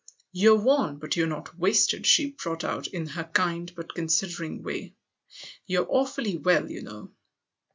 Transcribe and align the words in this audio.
"You're 0.41 0.55
worn, 0.59 0.97
but 0.97 1.15
you're 1.15 1.27
not 1.27 1.55
wasted," 1.59 2.07
she 2.07 2.31
brought 2.31 2.63
out 2.63 2.87
in 2.87 3.05
her 3.09 3.23
kind 3.25 3.71
but 3.75 3.93
considering 3.93 4.63
way." 4.63 4.95
You're 5.67 5.85
awfully 5.87 6.37
well, 6.37 6.71
you 6.71 6.81
know." 6.81 7.11